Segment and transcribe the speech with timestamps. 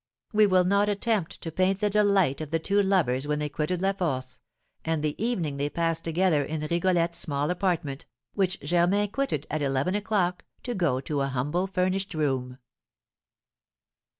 [0.33, 3.83] We will not attempt to paint the delight of the two lovers when they quitted
[3.83, 4.39] La Force,
[4.83, 9.93] and the evening they passed together in Rigolette's small apartment, which Germain quitted at eleven
[9.93, 12.57] o'clock to go to a humble furnished room.